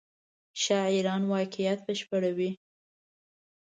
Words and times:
شاعران 0.63 1.23
واقعیت 1.33 1.79
بشپړوي. 1.87 2.51